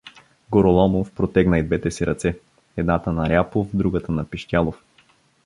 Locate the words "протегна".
1.11-1.59